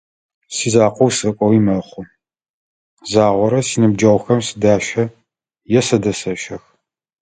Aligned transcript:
Сизакъоу 0.55 1.09
сыкӏоуи 1.17 1.59
мэхъу, 1.65 2.03
загъорэ 3.11 3.61
синыбджэгъухэм 3.67 4.39
сыдащэ, 4.47 5.03
е 5.77 5.81
сэ 5.87 5.97
дэсэщэх. 6.03 6.63